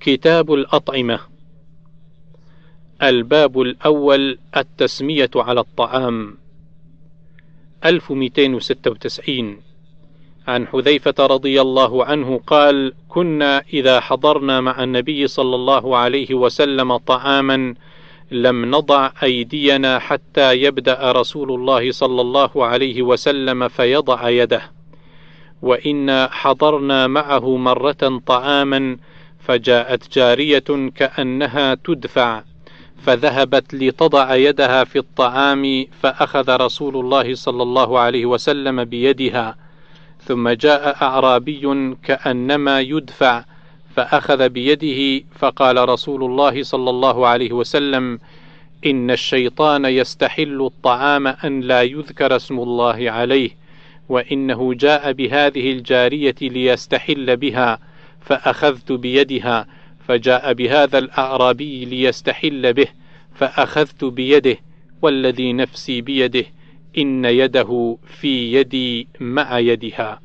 [0.00, 1.20] كتاب الأطعمة.
[3.02, 6.38] الباب الأول التسمية على الطعام.
[7.84, 9.60] 1296
[10.48, 16.96] عن حذيفة رضي الله عنه قال: كنا إذا حضرنا مع النبي صلى الله عليه وسلم
[16.96, 17.74] طعاما
[18.30, 24.62] لم نضع أيدينا حتى يبدأ رسول الله صلى الله عليه وسلم فيضع يده،
[25.62, 28.96] وإنا حضرنا معه مرة طعاما
[29.48, 32.42] فجاءت جارية كأنها تدفع
[33.02, 39.56] فذهبت لتضع يدها في الطعام فأخذ رسول الله صلى الله عليه وسلم بيدها
[40.22, 43.44] ثم جاء أعرابي كأنما يدفع
[43.96, 48.18] فأخذ بيده فقال رسول الله صلى الله عليه وسلم
[48.86, 53.50] إن الشيطان يستحل الطعام أن لا يذكر اسم الله عليه
[54.08, 57.78] وإنه جاء بهذه الجارية ليستحل بها.
[58.20, 59.66] فأخذت بيدها
[60.08, 62.88] فجاء بهذا الأعرابي ليستحل به
[63.34, 64.56] فأخذت بيده
[65.02, 66.44] والذي نفسي بيده
[66.98, 70.20] إن يده في يدي مع يدها.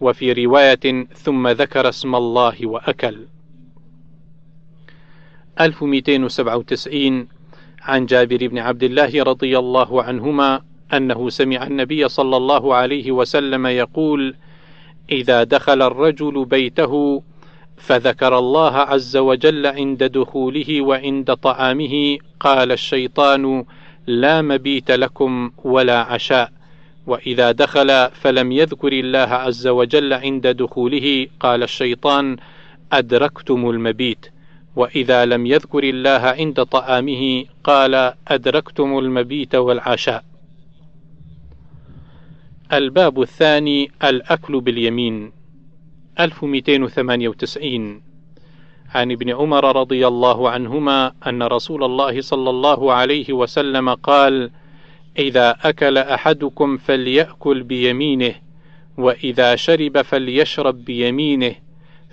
[0.00, 3.26] وفي رواية ثم ذكر اسم الله وأكل.
[5.60, 7.28] 1297
[7.82, 10.62] عن جابر بن عبد الله رضي الله عنهما
[10.92, 14.34] أنه سمع النبي صلى الله عليه وسلم يقول:
[15.10, 17.22] إذا دخل الرجل بيته
[17.76, 23.64] فذكر الله عز وجل عند دخوله وعند طعامه قال الشيطان
[24.06, 26.52] لا مبيت لكم ولا عشاء.
[27.06, 32.36] وإذا دخل فلم يذكر الله عز وجل عند دخوله قال الشيطان
[32.92, 34.26] أدركتم المبيت.
[34.76, 40.24] وإذا لم يذكر الله عند طعامه قال أدركتم المبيت والعشاء.
[42.72, 45.32] الباب الثاني الأكل باليمين.
[46.20, 48.02] 1298
[48.94, 54.50] عن ابن عمر رضي الله عنهما أن رسول الله صلى الله عليه وسلم قال:
[55.18, 58.34] إذا أكل أحدكم فليأكل بيمينه،
[58.98, 61.54] وإذا شرب فليشرب بيمينه،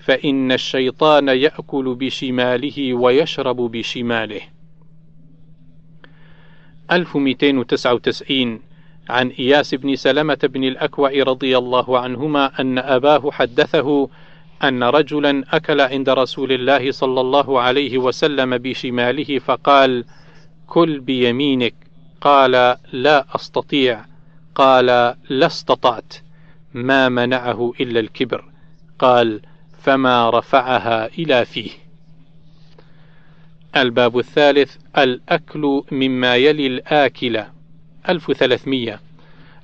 [0.04, 4.42] فإن الشيطان يأكل بشماله ويشرب بشماله.
[6.92, 8.71] 1299
[9.12, 14.10] عن إياس بن سلمة بن الأكوع رضي الله عنهما أن أباه حدثه
[14.64, 20.06] أن رجلا أكل عند رسول الله صلى الله عليه وسلم بشماله فقال:
[20.68, 21.74] كل بيمينك،
[22.22, 22.52] قال:
[22.92, 24.06] لا أستطيع،
[24.56, 24.86] قال:
[25.30, 26.14] لا استطعت،
[26.74, 28.46] ما منعه إلا الكبر،
[29.00, 29.42] قال:
[29.82, 31.72] فما رفعها إلى فيه.
[33.76, 37.44] الباب الثالث الأكل مما يلي الآكل
[38.09, 39.00] 1300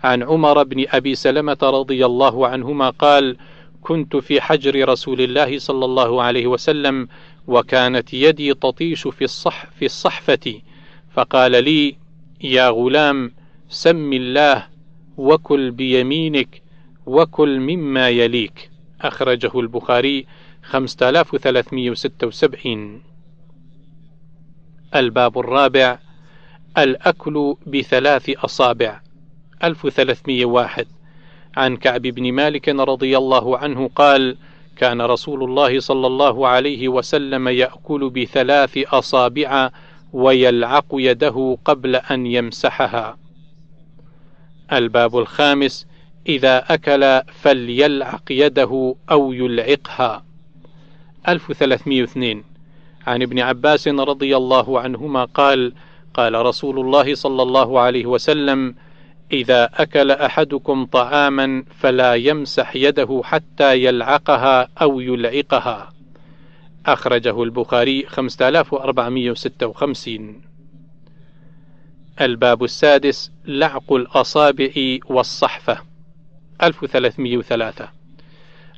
[0.04, 3.38] عن عمر بن أبي سلمة رضي الله عنهما قال:
[3.82, 7.08] كنت في حجر رسول الله صلى الله عليه وسلم
[7.48, 10.62] وكانت يدي تطيش في الصح في الصحفة.
[11.14, 11.96] فقال لي
[12.42, 13.32] يا غلام
[13.70, 14.68] سم الله
[15.18, 16.62] وكل بيمينك
[17.06, 18.70] وكل مما يليك
[19.02, 20.26] أخرجه البخاري
[20.64, 23.02] 5376
[24.96, 26.00] الباب الرابع.
[26.78, 29.00] الأكل بثلاث أصابع
[29.64, 30.88] 1301
[31.58, 34.38] عن كعب بن مالك رضي الله عنه قال:
[34.76, 39.70] كان رسول الله صلى الله عليه وسلم يأكل بثلاث أصابع
[40.14, 43.18] ويلعق يده قبل أن يمسحها.
[44.74, 45.88] الباب الخامس:
[46.28, 50.26] إذا أكل فليلعق يده أو يلعقها.
[51.28, 52.44] 1302
[53.08, 55.74] عن ابن عباس رضي الله عنهما قال:
[56.14, 58.76] قال رسول الله صلى الله عليه وسلم:
[59.32, 65.94] إذا أكل أحدكم طعاما فلا يمسح يده حتى يلعقها أو يلعقها.
[66.86, 70.42] أخرجه البخاري 5456
[72.22, 75.78] الباب السادس لعق الأصابع والصحفة
[76.64, 77.90] 1303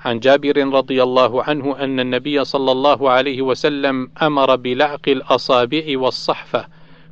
[0.06, 6.68] عن جابر رضي الله عنه أن النبي صلى الله عليه وسلم أمر بلعق الأصابع والصحفة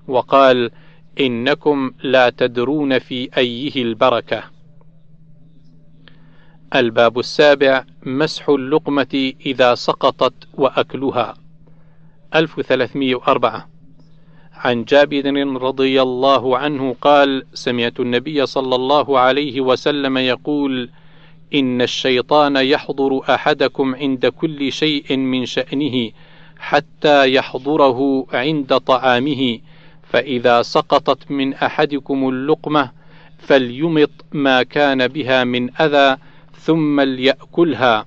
[0.07, 0.71] وقال:
[1.19, 4.44] إنكم لا تدرون في أيه البركة.
[6.75, 11.33] الباب السابع مسح اللقمة إذا سقطت وأكلها.
[12.36, 13.77] 1304
[14.54, 20.89] عن جابر رضي الله عنه قال سمعت النبي صلى الله عليه وسلم يقول
[21.53, 26.12] إن الشيطان يحضر أحدكم عند كل شيء من شأنه
[26.57, 29.60] حتى يحضره عند طعامه.
[30.09, 32.92] فإذا سقطت من أحدكم اللقمة
[33.38, 36.18] فليمط ما كان بها من أذى
[36.59, 38.06] ثم ليأكلها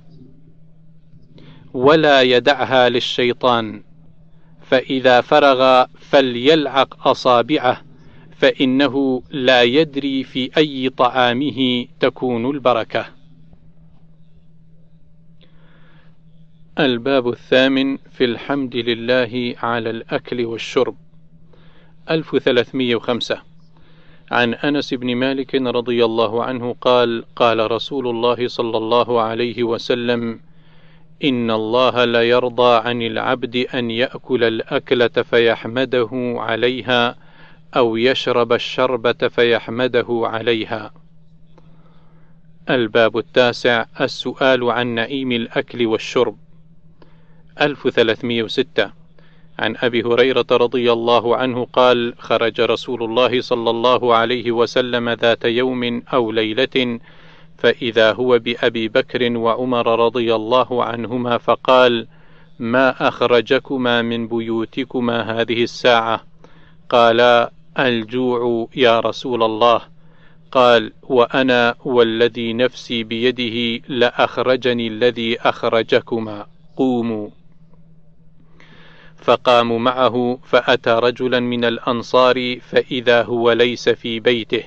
[1.75, 3.83] ولا يدعها للشيطان
[4.63, 7.83] فإذا فرغ فليلعق أصابعه
[8.37, 13.07] فإنه لا يدري في أي طعامه تكون البركة.
[16.79, 20.97] الباب الثامن في الحمد لله على الأكل والشرب
[22.11, 23.43] 1305
[24.31, 30.41] عن أنس بن مالك رضي الله عنه قال قال رسول الله صلى الله عليه وسلم
[31.25, 37.17] إن الله ليرضى عن العبد أن يأكل الأكلة فيحمده عليها
[37.77, 40.93] أو يشرب الشربة فيحمده عليها.
[42.71, 43.85] الباب التاسع.
[44.01, 46.37] السؤال عن نعيم الأكل والشرب.
[47.61, 49.00] 1306
[49.61, 55.45] عن أبي هريرة رضي الله عنه قال: خرج رسول الله صلى الله عليه وسلم ذات
[55.45, 56.99] يوم أو ليلة
[57.59, 62.07] فإذا هو بأبي بكر وعمر رضي الله عنهما فقال:
[62.59, 66.21] ما أخرجكما من بيوتكما هذه الساعة؟
[66.89, 69.81] قالا: الجوع يا رسول الله.
[70.53, 76.47] قال: وأنا والذي نفسي بيده لأخرجني الذي أخرجكما
[76.77, 77.29] قوموا.
[79.21, 84.63] فقاموا معه فأتى رجلا من الأنصار فإذا هو ليس في بيته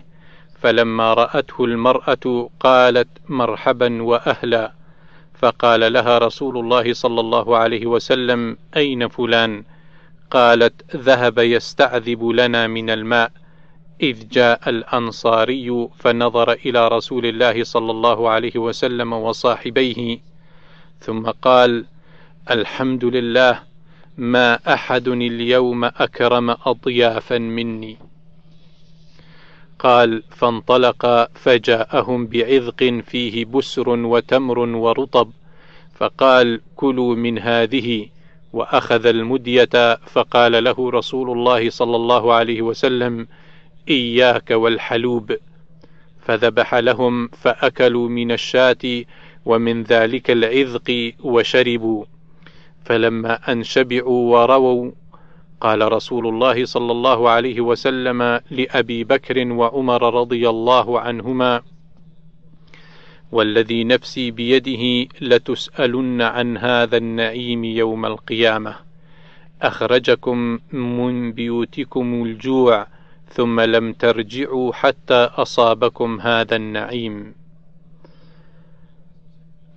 [0.61, 4.73] فلما رأته المرأة قالت مرحبا وأهلا
[5.39, 9.63] فقال لها رسول الله صلى الله عليه وسلم أين فلان؟
[10.31, 13.31] قالت ذهب يستعذب لنا من الماء
[14.01, 20.19] إذ جاء الأنصاري فنظر إلى رسول الله صلى الله عليه وسلم وصاحبيه
[21.00, 21.85] ثم قال
[22.51, 23.72] الحمد لله
[24.18, 27.98] ما أحد اليوم أكرم أضيافا مني.
[29.80, 35.31] قال فانطلق فجاءهم بعذق فيه بسر وتمر ورطب
[35.95, 38.07] فقال كلوا من هذه.
[38.54, 43.27] وأخذ المدية فقال له رسول الله صلى الله عليه وسلم
[43.89, 45.36] إياك والحلوب.
[46.21, 49.04] فذبح لهم فأكلوا من الشاة
[49.45, 52.06] ومن ذلك العذق وشربوا.
[52.85, 54.91] فلما أن شبعوا ورووا
[55.62, 61.62] قال رسول الله صلى الله عليه وسلم لأبي بكر وعمر رضي الله عنهما
[63.33, 68.75] والذي نفسي بيده لتسألن عن هذا النعيم يوم القيامة.
[69.62, 72.88] أخرجكم من بيوتكم الجوع
[73.29, 77.33] ثم لم ترجعوا حتى أصابكم هذا النعيم.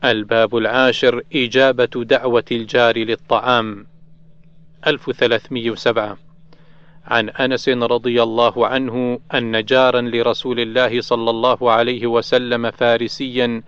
[0.05, 3.87] الباب العاشر إجابة دعوة الجار للطعام.
[4.87, 6.17] 1307
[7.07, 13.63] عن أنس رضي الله عنه أن جارا لرسول الله صلى الله عليه وسلم فارسيا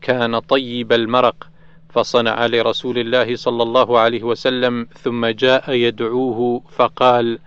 [0.00, 1.48] كان طيب المرق
[1.88, 7.38] فصنع لرسول الله صلى الله عليه وسلم ثم جاء يدعوه فقال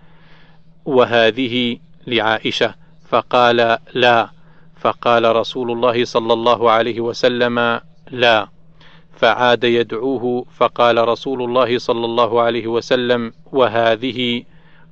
[0.86, 2.76] وهذه لعائشة؟
[3.10, 4.30] فقال لا.
[4.80, 7.80] فقال رسول الله صلى الله عليه وسلم
[8.12, 8.48] لا.
[9.18, 14.44] فعاد يدعوه فقال رسول الله صلى الله عليه وسلم وهذه؟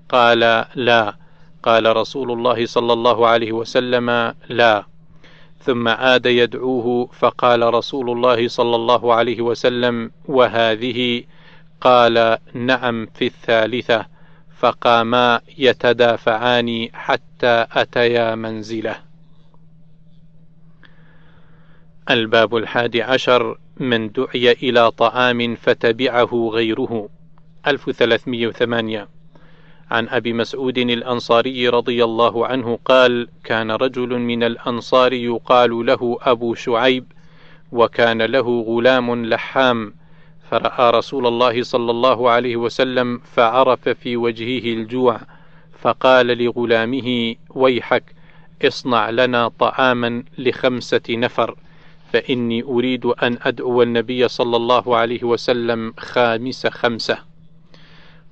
[0.09, 1.15] قال لا.
[1.63, 4.83] قال رسول الله صلى الله عليه وسلم لا.
[5.59, 11.23] ثم عاد يدعوه فقال رسول الله صلى الله عليه وسلم وهذه؟
[11.81, 14.05] قال نعم في الثالثة.
[14.57, 19.04] فقاما يتدافعان حتى أتيا منزله.
[22.09, 27.09] الباب الحادي عشر من دعي إلى طعام فتبعه غيره.
[27.67, 29.07] 1308
[29.91, 36.53] عن أبي مسعود الأنصاري رضي الله عنه قال كان رجل من الأنصار يقال له أبو
[36.55, 37.05] شعيب
[37.71, 39.93] وكان له غلام لحام.
[40.51, 45.19] فرأى رسول الله صلى الله عليه وسلم فعرف في وجهه الجوع
[45.79, 48.03] فقال لغلامه ويحك
[48.65, 51.55] اصنع لنا طعاما لخمسة نفر.
[52.15, 57.17] فإني أريد أن أدعو النبي صلى الله عليه وسلم خامس خمسة.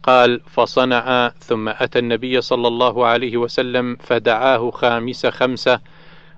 [0.04, 5.80] قال فصنع ثم أتى النبي صلى الله عليه وسلم فدعاه خامس خمسة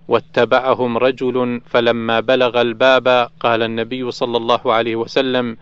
[0.07, 5.57] واتبعهم رجل فلما بلغ الباب قال النبي صلى الله عليه وسلم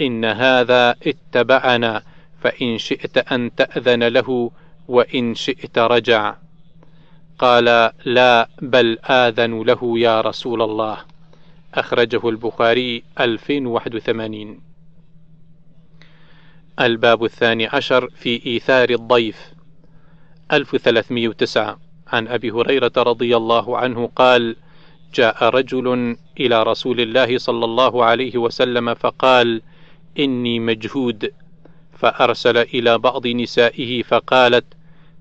[0.00, 2.02] إن هذا اتبعنا
[2.40, 4.50] فإن شئت أن تأذن له
[4.88, 6.34] وإن شئت رجع.
[7.38, 11.17] قال لا بل آذن له يا رسول الله.
[11.74, 14.60] أخرجه البخاري 2081
[16.80, 19.52] الباب الثاني عشر في إيثار الضيف.
[20.52, 24.56] 1309 عن أبي هريرة رضي الله عنه قال
[25.14, 29.62] جاء رجل إلى رسول الله صلى الله عليه وسلم فقال
[30.18, 31.32] إني مجهود.
[31.92, 34.64] فأرسل إلى بعض نسائه فقالت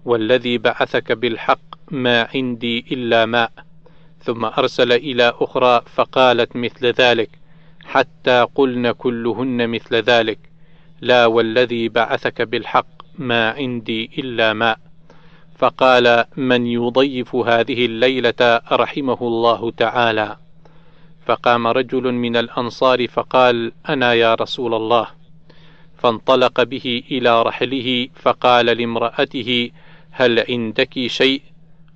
[0.05, 3.66] والذي بعثك بالحق ما عندي إلا ماء.
[4.23, 7.29] ثم أرسل إلى أخرى فقالت مثل ذلك
[7.85, 10.39] حتى قلن كلهن مثل ذلك
[11.01, 14.79] لا والذي بعثك بالحق ما عندي إلا ماء
[15.57, 20.37] فقال من يضيف هذه الليلة رحمه الله تعالى.
[21.25, 25.07] فقام رجل من الأنصار فقال أنا يا رسول الله.
[25.97, 29.71] فانطلق به إلى رحله فقال لامرأته
[30.11, 31.41] هل عندك شيء؟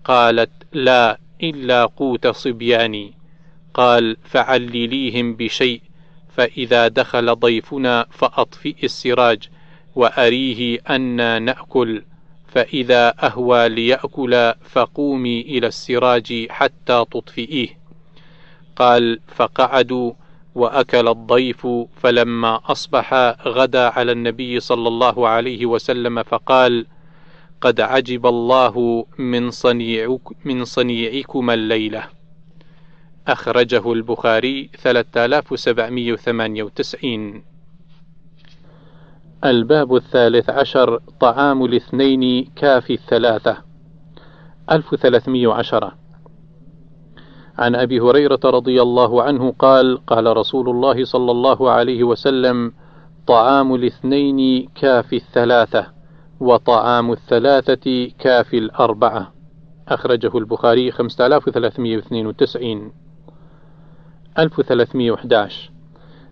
[0.04, 3.14] قالت لا إلا قوت صبياني.
[3.74, 5.82] قال فعلليهم بشيء
[6.36, 9.50] فإذا دخل ضيفنا فأطفئ السراج
[9.96, 12.04] وأريه أنا نأكل
[12.48, 17.68] فإذا أهوى ليأكل فقومي إلى السراج حتى تطفئيه.
[18.76, 20.14] قال فقعدوا
[20.56, 21.68] وأكل الضيف
[22.02, 23.14] فلما أصبح
[23.48, 26.86] غدا على النبي صلى الله عليه وسلم فقال
[27.62, 32.03] قد عجب الله من صنيعك من صنيعكما الليلة.
[33.27, 37.44] أخرجه البخاري 3798
[39.46, 43.58] الباب الثالث عشر طعام الاثنين كافي الثلاثة.
[44.72, 45.98] 1310
[47.58, 52.74] عن أبي هريرة رضي الله عنه قال قال رسول الله صلى الله عليه وسلم
[53.27, 56.00] طعام الاثنين كافي الثلاثة.
[56.42, 59.34] وطعام الثلاثة كافي الأربعة.
[59.88, 62.92] أخرجه البخاري 5392
[64.40, 65.72] 1311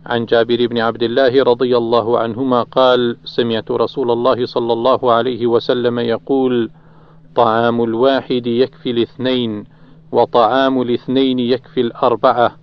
[0.06, 5.48] عن جابر بن عبد الله رضي الله عنهما قال سمعت رسول الله صلى الله عليه
[5.48, 6.70] وسلم يقول
[7.36, 9.64] طعام الواحد يكفي الاثنين
[10.12, 12.56] وطعام الاثنين يكفي الأربعة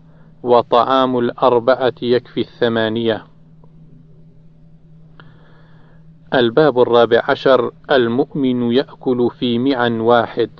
[0.43, 3.25] وطعام الأربعة يكفي الثمانية.
[6.35, 10.51] الباب الرابع عشر المؤمن يأكل في معا واحد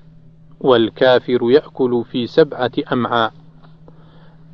[0.61, 3.33] والكافر يأكل في سبعة أمعاء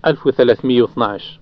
[0.06, 1.40] 1312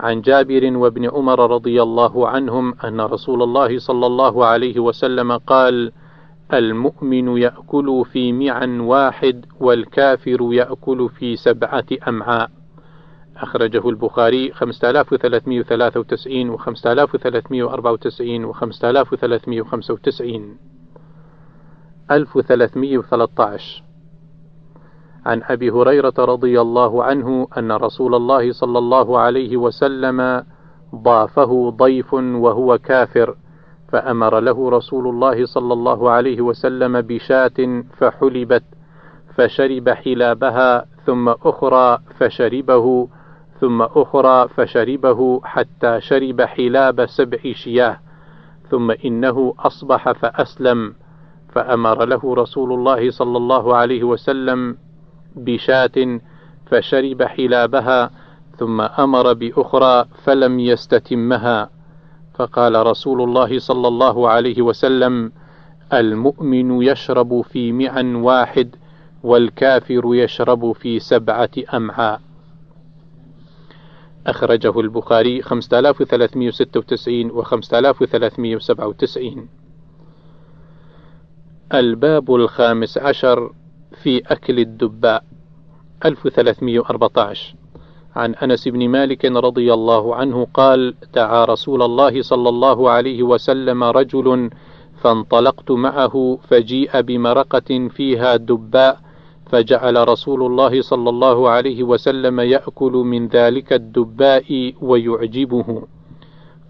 [0.00, 5.92] عن جابر وابن عمر رضي الله عنهم أن رسول الله صلى الله عليه وسلم قال:
[6.52, 12.50] المؤمن يأكل في معا واحد والكافر يأكل في سبعة أمعاء.
[13.40, 20.56] أخرجه البخاري 5393 و 5394 و 5395
[22.10, 23.82] 1313
[25.26, 30.44] عن أبي هريرة رضي الله عنه أن رسول الله صلى الله عليه وسلم
[30.94, 33.36] ضافه ضيف وهو كافر
[33.88, 38.64] فأمر له رسول الله صلى الله عليه وسلم بشاة فحلبت
[39.34, 43.08] فشرب حلابها ثم أخرى فشربه
[43.60, 48.00] ثم أخرى فشربه حتى شرب حلاب سبع شياه
[48.70, 50.94] ثم إنه أصبح فأسلم
[51.52, 54.76] فأمر له رسول الله صلى الله عليه وسلم
[55.36, 56.20] بشاة
[56.66, 58.10] فشرب حلابها
[58.56, 61.70] ثم أمر بأخرى فلم يستتمها.
[62.34, 65.32] فقال رسول الله صلى الله عليه وسلم
[65.92, 68.76] المؤمن يشرب في معا واحد
[69.22, 72.29] والكافر يشرب في سبعة أمعاء.
[74.26, 79.48] أخرجه البخاري 5396 و 5397
[81.74, 83.52] الباب الخامس عشر
[84.02, 85.24] في أكل الدباء
[86.04, 87.54] 1314
[88.16, 93.84] عن أنس بن مالك رضي الله عنه قال دعا رسول الله صلى الله عليه وسلم
[93.84, 94.50] رجل
[95.02, 99.00] فانطلقت معه فجيء بمرقة فيها دباء
[99.50, 105.82] فجعل رسول الله صلى الله عليه وسلم يأكل من ذلك الدباء ويعجبه.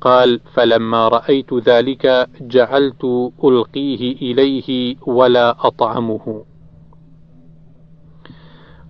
[0.00, 6.44] قال فلما رأيت ذلك جعلت ألقيه إليه ولا أطعمه.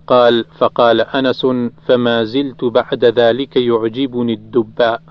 [0.07, 1.47] قال فقال أنس
[1.85, 5.01] فما زلت بعد ذلك يعجبني الدباء.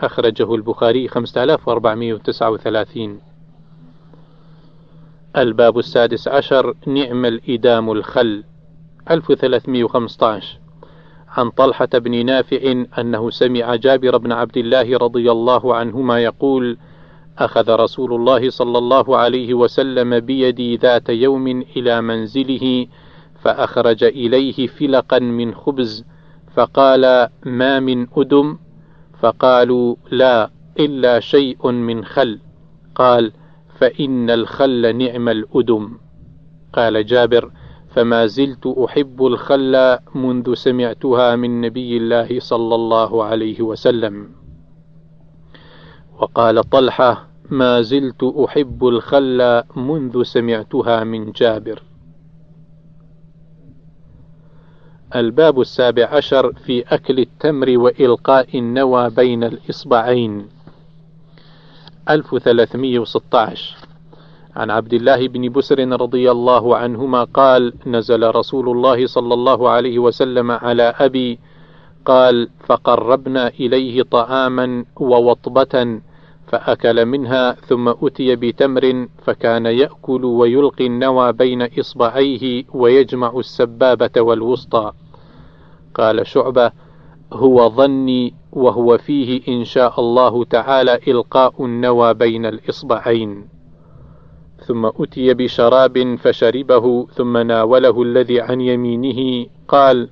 [0.00, 3.29] أخرجه البخاري 5439
[5.36, 8.44] الباب السادس عشر نعم الإدام الخل
[9.10, 10.58] 1315
[11.28, 16.78] عن طلحة بن نافع أنه سمع جابر بن عبد الله رضي الله عنهما يقول:
[17.38, 21.46] أخذ رسول الله صلى الله عليه وسلم بيدي ذات يوم
[21.76, 22.86] إلى منزله
[23.42, 26.04] فأخرج إليه فلقا من خبز
[26.54, 28.58] فقال: ما من أدم؟
[29.20, 32.38] فقالوا: لا إلا شيء من خل.
[32.94, 33.32] قال:
[33.80, 35.98] فإن الخل نعم الأدم.
[36.72, 37.50] قال جابر:
[37.88, 44.28] فما زلت أحب الخل منذ سمعتها من نبي الله صلى الله عليه وسلم.
[46.20, 51.82] وقال طلحة ما زلت أحب الخل منذ سمعتها من جابر
[55.14, 60.48] الباب السابع عشر في أكل التمر وإلقاء النوى بين الإصبعين
[62.08, 63.76] 1316
[64.56, 69.98] عن عبد الله بن بسر رضي الله عنهما قال نزل رسول الله صلى الله عليه
[69.98, 71.38] وسلم على أبي
[72.04, 76.00] قال فقربنا إليه طعاما ووطبة
[76.48, 84.92] فأكل منها ثم أتي بتمر فكان يأكل ويلقي النوى بين إصبعيه ويجمع السبابة والوسطى.
[85.94, 86.72] قال شعبة
[87.32, 93.48] هو ظني وهو فيه إن شاء الله تعالى إلقاء النوى بين الإصبعين.
[94.66, 100.08] ثم أتي بشراب فشربه ثم ناوله الذي عن يمينه قال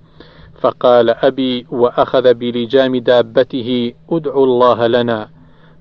[0.60, 5.28] فقال أبي وأخذ بلجام دابته ادعوا الله لنا.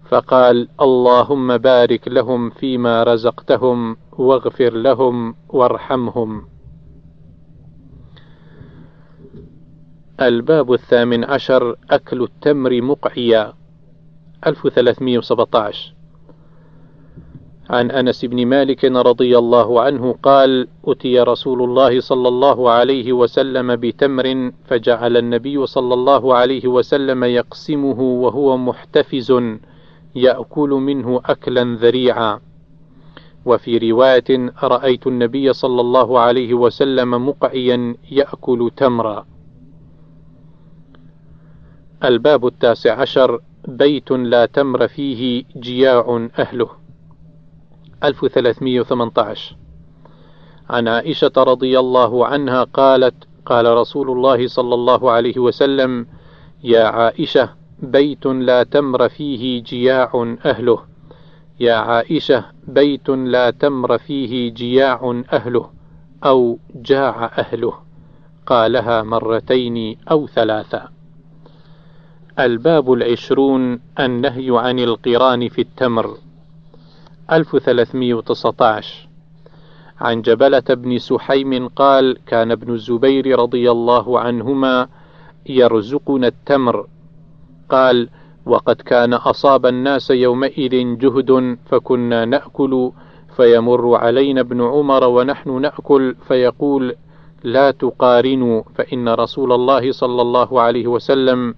[0.09, 6.56] فقال اللهم بارك لهم فيما رزقتهم واغفر لهم وارحمهم.
[10.21, 13.53] الباب الثامن عشر أكل التمر مقعيا.
[14.47, 15.93] 1317
[17.69, 23.75] عن أنس بن مالك رضي الله عنه قال أتي رسول الله صلى الله عليه وسلم
[23.75, 29.33] بتمر فجعل النبي صلى الله عليه وسلم يقسمه وهو محتفز
[30.15, 32.39] يأكل منه أكلا ذريعا.
[33.45, 39.25] وفي رواية رأيت النبي صلى الله عليه وسلم مقعيا يأكل تمرا.
[42.03, 46.69] الباب التاسع عشر بيت لا تمر فيه جياع أهله.
[48.03, 49.55] 1318
[50.69, 56.07] عن عائشة رضي الله عنها قالت قال رسول الله صلى الله عليه وسلم
[56.63, 57.49] يا عائشة
[57.79, 60.79] بيت لا تمر فيه جياع أهله.
[61.59, 65.69] يا عائشة بيت لا تمر فيه جياع أهله
[66.25, 67.73] أو جاع أهله.
[68.45, 70.96] قالها مرتين أو ثلاثا
[72.39, 76.17] الباب العشرون النهي عن القران في التمر
[77.31, 79.07] 1319
[80.01, 84.87] عن جبلة بن سحيم قال كان ابن الزبير رضي الله عنهما
[85.45, 86.87] يرزقنا التمر
[87.69, 88.09] قال
[88.45, 92.91] وقد كان أصاب الناس يومئذ جهد فكنا نأكل
[93.35, 96.95] فيمر علينا ابن عمر ونحن نأكل فيقول
[97.43, 101.55] لا تقارنوا فإن رسول الله صلى الله عليه وسلم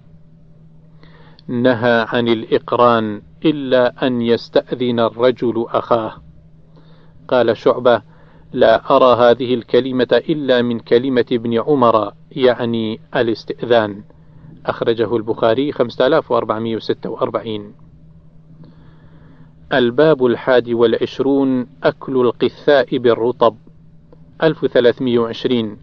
[1.50, 6.12] نهى عن الإقران إلا أن يستأذن الرجل أخاه.
[7.28, 8.02] قال شعبة
[8.52, 14.02] لا أرى هذه الكلمة إلا من كلمة ابن عمر يعني الاستئذان.
[14.66, 17.74] أخرجه البخاري 5446
[19.72, 23.56] الباب الحادي والعشرون أكل القثاء بالرطب.
[24.42, 25.76] 1320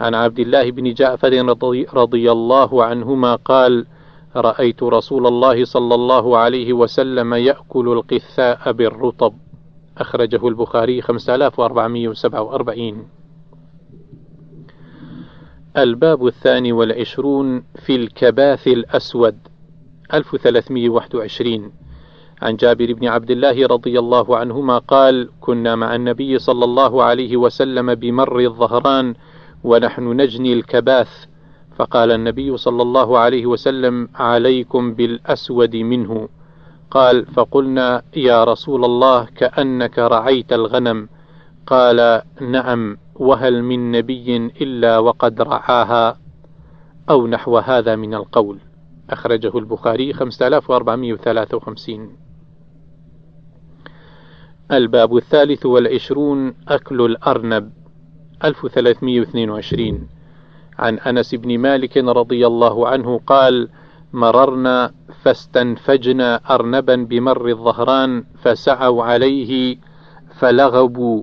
[0.00, 1.32] عن عبد الله بن جعفر
[1.94, 3.86] رضي الله عنهما قال
[4.36, 9.34] رأيت رسول الله صلى الله عليه وسلم يأكل القثاء بالرطب.
[9.98, 13.08] أخرجه البخاري 5447
[15.76, 19.36] الباب الثاني والعشرون في الكباث الأسود.
[20.14, 21.72] 1321
[22.42, 27.36] عن جابر بن عبد الله رضي الله عنهما قال كنا مع النبي صلى الله عليه
[27.36, 29.14] وسلم بمر الظهران
[29.64, 31.08] ونحن نجني الكباث
[31.76, 36.28] فقال النبي صلى الله عليه وسلم عليكم بالأسود منه.
[36.90, 41.08] قال فقلنا يا رسول الله كأنك رعيت الغنم.
[41.66, 46.18] قال نعم وهل من نبي إلا وقد رعاها؟
[47.10, 48.58] أو نحو هذا من القول.
[49.10, 52.16] أخرجه البخاري 5453
[54.72, 57.72] الباب الثالث والعشرون أكل الأرنب.
[58.44, 60.08] 1322
[60.78, 63.68] عن أنس بن مالك رضي الله عنه قال
[64.12, 64.90] مررنا
[65.22, 69.76] فاستنفجنا أرنبا بمر الظهران فسعوا عليه
[70.38, 71.22] فلغبوا.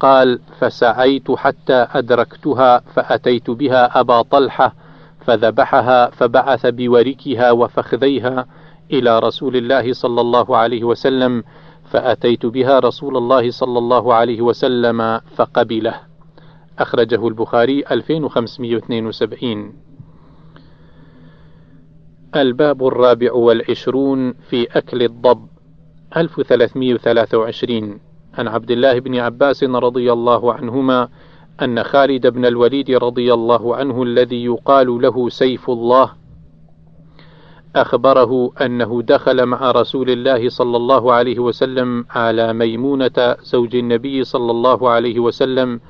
[0.00, 4.74] قال فسعيت حتى أدركتها فأتيت بها أبا طلحة
[5.20, 8.46] فذبحها فبعث بوركها وفخذيها
[8.92, 11.44] إلى رسول الله صلى الله عليه وسلم
[11.90, 16.09] فأتيت بها رسول الله صلى الله عليه وسلم فقبله.
[16.80, 19.72] أخرجه البخاري 2572
[22.36, 25.46] الباب الرابع والعشرون في أكل الضب
[26.16, 28.00] 1323
[28.34, 31.08] عن عبد الله بن عباس رضي الله عنهما
[31.62, 36.12] أن خالد بن الوليد رضي الله عنه الذي يقال له سيف الله
[37.76, 44.50] أخبره أنه دخل مع رسول الله صلى الله عليه وسلم على ميمونة زوج النبي صلى
[44.50, 45.80] الله عليه وسلم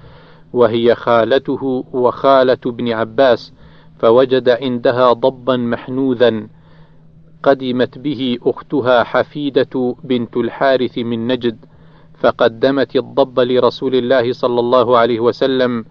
[0.52, 3.52] وهي خالته وخالة ابن عباس
[3.98, 6.46] فوجد عندها ضبا محنوذا
[7.42, 11.58] قدمت به أختها حفيدة بنت الحارث من نجد
[12.20, 15.84] فقدمت الضب لرسول الله صلى الله عليه وسلم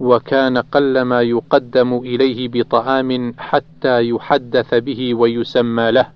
[0.00, 6.06] وكان قلما يقدم إليه بطعام حتى يحدث به ويسمى له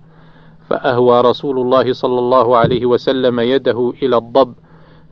[0.69, 4.53] فأهوى رسول الله صلى الله عليه وسلم يده إلى الضب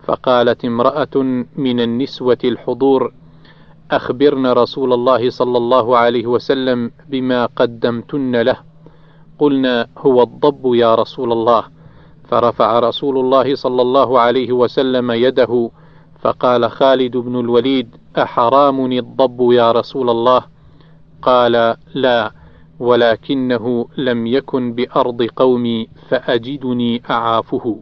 [0.10, 1.16] فقالت امرأة
[1.56, 3.14] من النسوة الحضور
[3.92, 8.58] أخبرن رسول الله صلى الله عليه وسلم بما قدمتن له.
[9.40, 11.64] قلنا هو الضب يا رسول الله.
[12.28, 15.72] فرفع رسول الله صلى الله عليه وسلم يده
[16.22, 20.42] فقال خالد بن الوليد أحرام الضب يا رسول الله؟
[21.22, 22.32] قال لا
[22.80, 27.80] ولكنه لم يكن بأرض قومي فأجدني أعافه.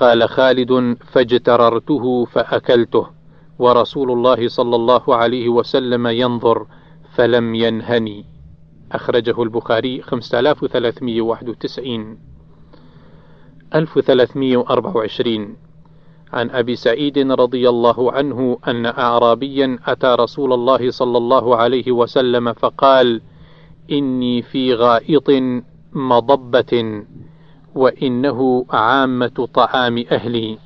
[0.00, 3.06] قال خالد فاجتررته فأكلته.
[3.58, 6.66] ورسول الله صلى الله عليه وسلم ينظر
[7.14, 8.24] فلم ينهني.
[8.92, 12.18] أخرجه البخاري 5391
[13.74, 15.56] 1324
[16.32, 22.52] عن أبي سعيد رضي الله عنه أن أعرابيا أتى رسول الله صلى الله عليه وسلم
[22.52, 23.20] فقال
[23.90, 25.30] إني في غائط
[25.92, 27.04] مضبة.
[27.74, 30.58] وإنه عامة طعام أهلي.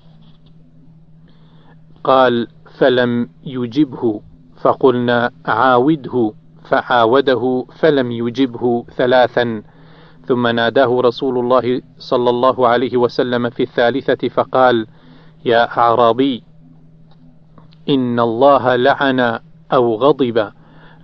[2.04, 4.20] قال فلم يجبه.
[4.62, 6.32] فقلنا عاوده.
[6.64, 9.62] فعاوده فلم يجبه ثلاثا.
[10.26, 14.86] ثم ناداه رسول الله صلى الله عليه وسلم في الثالثة فقال
[15.44, 16.42] يا أعرابي
[17.88, 19.40] إن الله لعن
[19.72, 20.52] أو غضب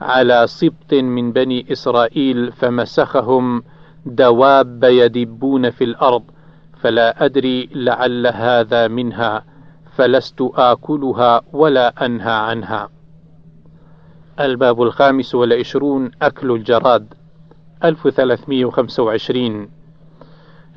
[0.01, 3.63] على سبط من بني إسرائيل فمسخهم
[4.07, 6.23] دواب يدبون في الأرض
[6.81, 9.45] فلا أدري لعل هذا منها
[9.97, 12.89] فلست آكلها ولا أنهى عنها.
[14.41, 17.15] الباب الخامس والعشرون أكل الجراد
[17.85, 19.69] 1325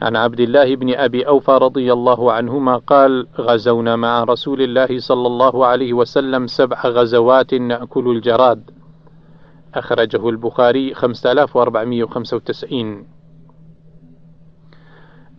[0.01, 5.27] عن عبد الله بن أبي أوفى رضي الله عنهما قال غزونا مع رسول الله صلى
[5.27, 8.71] الله عليه وسلم سبع غزوات نأكل الجراد.
[9.75, 13.05] أخرجه البخاري 5495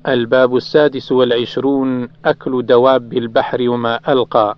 [0.09, 4.57] الباب السادس والعشرون أكل دواب البحر وما ألقى.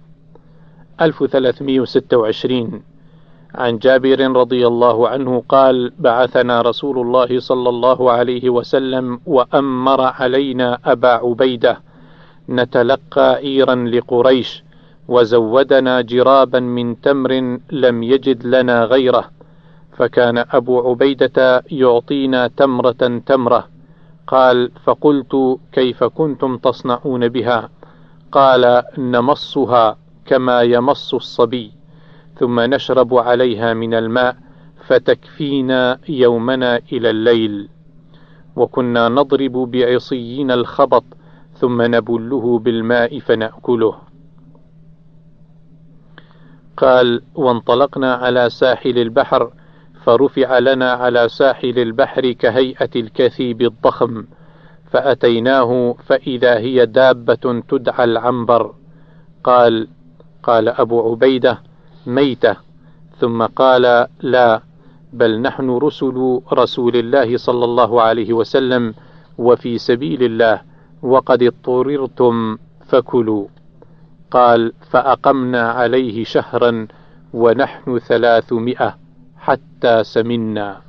[1.00, 2.82] 1326
[3.54, 10.78] عن جابر رضي الله عنه قال بعثنا رسول الله صلى الله عليه وسلم وأمر علينا
[10.84, 11.80] أبا عبيدة
[12.48, 14.64] نتلقى إيرا لقريش
[15.08, 19.30] وزودنا جرابا من تمر لم يجد لنا غيره.
[19.96, 23.68] فكان أبو عبيدة يعطينا تمرة تمرة.
[24.26, 27.68] قال فقلت كيف كنتم تصنعون بها؟
[28.32, 31.72] قال نمصها كما يمص الصبي
[32.38, 34.36] ثم نشرب عليها من الماء
[34.86, 37.68] فتكفينا يومنا إلى الليل.
[38.56, 41.04] وكنا نضرب بعصينا الخبط
[41.54, 43.94] ثم نبله بالماء فنأكله.
[46.76, 49.52] قال وانطلقنا على ساحل البحر
[50.06, 54.24] فرفع لنا على ساحل البحر كهيئة الكثيب الضخم
[54.90, 58.74] فأتيناه فإذا هي دابة تدعى العنبر.
[59.44, 59.88] قال
[60.42, 61.58] قال أبو عبيدة
[62.06, 62.56] ميتة.
[63.18, 64.60] ثم قال لا
[65.12, 68.94] بل نحن رسل رسول الله صلى الله عليه وسلم
[69.38, 70.60] وفي سبيل الله
[71.02, 73.46] وقد اضطررتم فكلوا.
[74.30, 76.86] قال فأقمنا عليه شهرا
[77.34, 79.05] ونحن ثلاثمائة.
[79.46, 80.80] حتى سمنا.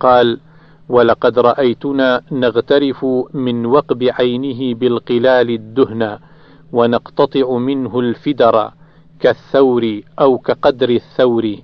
[0.00, 0.40] قال
[0.88, 6.18] ولقد رأيتنا نغترف من وقب عينه بالقلال الدهن
[6.72, 8.70] ونقتطع منه الفدر
[9.20, 11.56] كالثور أو كقدر الثور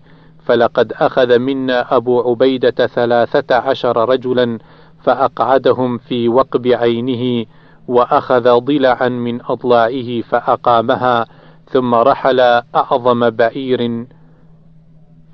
[0.45, 4.59] فلقد أخذ منا أبو عبيدة ثلاثة عشر رجلا
[5.03, 7.47] فأقعدهم في وقب عينه
[7.89, 11.27] وأخذ ضلعا من أضلاعه فأقامها
[11.71, 12.41] ثم رحل
[12.75, 14.07] أعظم بعير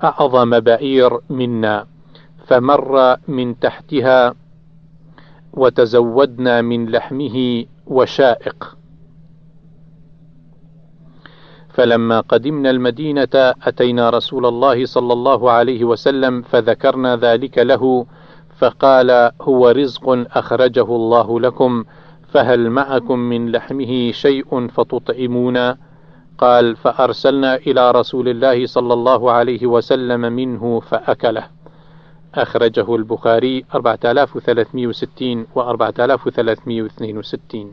[0.03, 1.87] أعظم بعير منا
[2.47, 4.35] فمر من تحتها
[5.53, 8.77] وتزودنا من لحمه وشائق.
[11.73, 13.29] فلما قدمنا المدينة
[13.63, 18.05] أتينا رسول الله صلى الله عليه وسلم فذكرنا ذلك له
[18.57, 21.85] فقال هو رزق أخرجه الله لكم
[22.27, 25.73] فهل معكم من لحمه شيء فتطعمون
[26.41, 31.47] قال فأرسلنا إلى رسول الله صلى الله عليه وسلم منه فأكله.
[32.35, 37.71] أخرجه البخاري 4360 و 4362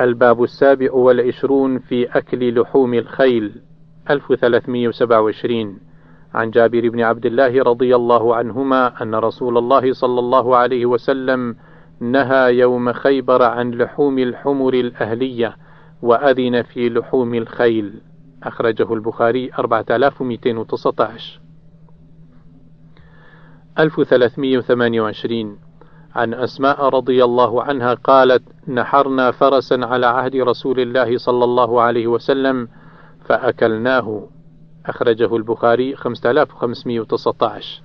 [0.00, 3.52] الباب السابع والعشرون في أكل لحوم الخيل
[4.10, 5.78] 1327
[6.34, 11.56] عن جابر بن عبد الله رضي الله عنهما أن رسول الله صلى الله عليه وسلم
[12.00, 15.56] نهى يوم خيبر عن لحوم الحمر الأهلية
[16.02, 18.00] وأذن في لحوم الخيل.
[18.42, 21.40] أخرجه البخاري 4219
[23.78, 25.58] 1328
[26.14, 32.06] عن أسماء رضي الله عنها قالت نحرنا فرسا على عهد رسول الله صلى الله عليه
[32.06, 32.68] وسلم
[33.24, 34.28] فأكلناه.
[34.86, 37.82] أخرجه البخاري 5519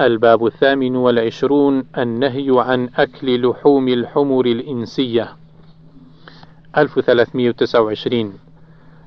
[0.00, 5.36] الباب الثامن والعشرون النهي عن أكل لحوم الحمر الإنسية.
[6.76, 8.32] 1329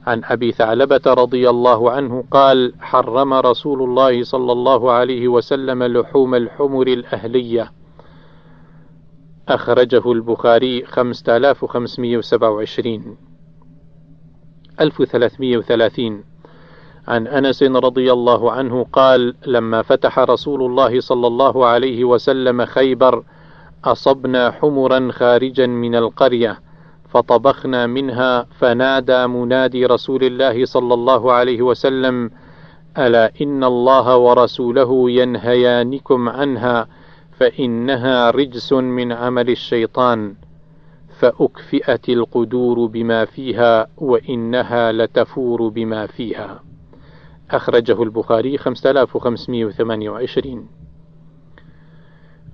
[0.08, 6.36] عن أبي ثعلبة رضي الله عنه قال حرم رسول الله صلى الله عليه وسلم لحوم
[6.36, 7.72] الحمر الأهلية.
[9.50, 13.18] أخرجه البخاري 5527
[14.82, 16.24] 1330
[17.08, 23.24] عن أنس رضي الله عنه قال لما فتح رسول الله صلى الله عليه وسلم خيبر
[23.86, 26.60] أصبنا حمرا خارجا من القرية
[27.10, 32.32] فطبخنا منها فنادى منادي رسول الله صلى الله عليه وسلم
[32.98, 36.88] ألا إن الله ورسوله ينهيانكم عنها
[37.40, 40.34] فإنها رجس من عمل الشيطان
[41.20, 46.71] فأكفئت القدور بما فيها وإنها لتفور بما فيها.
[47.52, 50.68] أخرجه البخاري 5528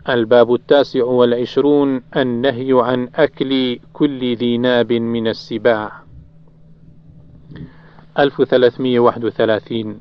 [0.09, 5.91] الباب التاسع والعشرون النهي عن أكل كل ذي ناب من السباع.
[8.19, 9.99] 1331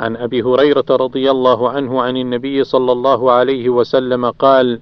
[0.00, 4.80] عن أبي هريرة رضي الله عنه عن النبي صلى الله عليه وسلم قال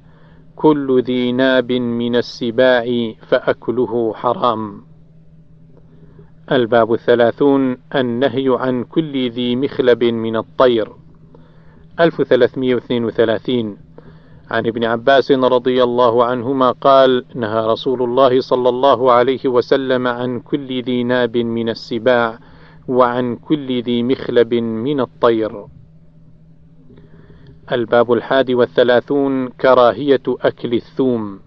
[0.56, 4.82] كل ذي ناب من السباع فأكله حرام.
[6.52, 10.92] الباب الثلاثون النهي عن كل ذي مخلب من الطير.
[12.00, 13.76] 1332
[14.50, 20.40] عن ابن عباس رضي الله عنهما قال نهى رسول الله صلى الله عليه وسلم عن
[20.40, 22.38] كل ذي ناب من السباع
[22.88, 25.64] وعن كل ذي مخلب من الطير.
[27.72, 31.40] الباب الحادي والثلاثون كراهية أكل الثوم.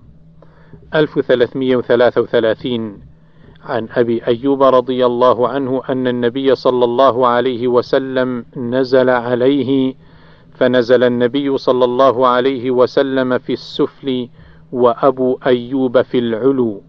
[0.96, 3.13] 1333
[3.64, 9.96] عن أبي أيوب رضي الله عنه أن النبي صلى الله عليه وسلم نزل عليه
[10.52, 14.30] فنزل النبي صلى الله عليه وسلم في السفل
[14.72, 16.82] وأبو أيوب في العلو.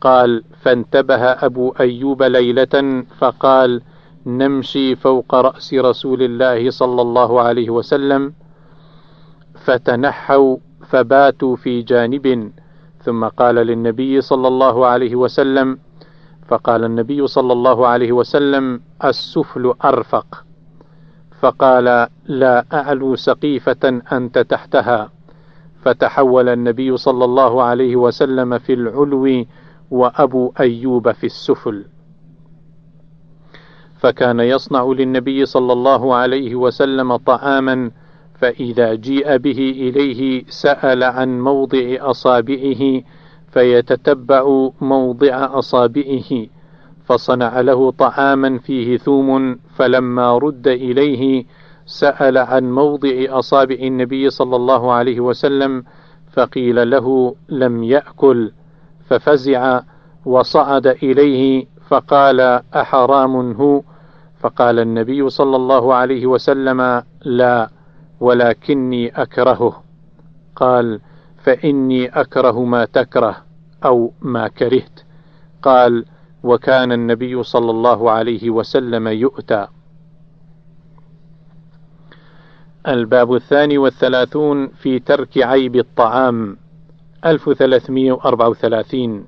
[0.00, 3.82] قال فانتبه أبو أيوب ليلة فقال
[4.26, 8.32] نمشي فوق رأس رسول الله صلى الله عليه وسلم.
[9.64, 10.56] فتنحوا
[10.88, 12.52] فباتوا في جانب
[13.02, 15.78] ثم قال للنبي صلى الله عليه وسلم
[16.48, 20.44] فقال النبي صلى الله عليه وسلم السفل أرفق.
[21.40, 25.10] فقال لا أعلو سقيفة أنت تحتها.
[25.82, 29.44] فتحول النبي صلى الله عليه وسلم في العلو
[29.90, 31.84] وأبو أيوب في السفل.
[33.98, 37.90] فكان يصنع للنبي صلى الله عليه وسلم طعاما
[38.34, 43.02] فإذا جيء به إليه سأل عن موضع أصابعه
[43.58, 46.46] فيتتبع موضع أصابعه
[47.06, 51.44] فصنع له طعاما فيه ثوم فلما رد إليه
[51.86, 55.84] سأل عن موضع أصابع النبي صلى الله عليه وسلم
[56.32, 58.52] فقيل له لم يأكل.
[59.06, 59.80] ففزع
[60.24, 62.40] وصعد إليه فقال
[62.76, 63.82] أحرام هو؟
[64.40, 67.70] فقال النبي صلى الله عليه وسلم لا
[68.20, 69.82] ولكني أكرهه.
[70.56, 71.00] قال
[71.42, 73.47] فإني أكره ما تكره.
[73.84, 75.00] أو ما كرهت.
[75.62, 76.04] قال
[76.42, 79.66] وكان النبي صلى الله عليه وسلم يؤتى.
[82.88, 86.56] الباب الثاني والثلاثون في ترك عيب الطعام
[87.26, 89.24] 1334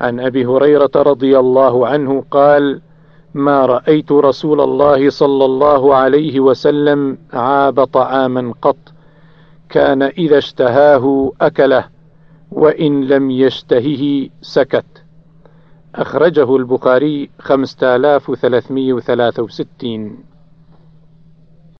[0.00, 2.80] عن أبي هريرة رضي الله عنه قال
[3.34, 8.76] ما رأيت رسول الله صلى الله عليه وسلم عاب طعاما قط
[9.68, 11.84] كان إذا اشتهاه أكله.
[12.50, 15.04] وإن لم يشتهه سكت.
[15.94, 20.29] أخرجه البخاري 5363